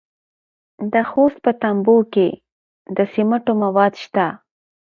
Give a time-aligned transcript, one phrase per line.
[0.93, 2.27] د خوست په تڼیو کې
[2.97, 4.27] د سمنټو مواد شته.